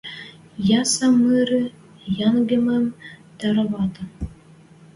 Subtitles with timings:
[0.79, 1.63] —Ясы мыры
[2.17, 2.85] йӓнгемӹм
[3.37, 4.05] тӓрвӓтӓ.